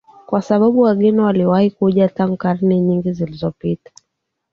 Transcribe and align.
kwa 0.25 0.41
sababu 0.41 0.79
wageni 0.79 1.19
waliwahi 1.19 1.71
kuja 1.71 2.09
tangu 2.09 2.37
karne 2.37 2.79
nyingi 2.79 3.11
zilizopita 3.13 3.91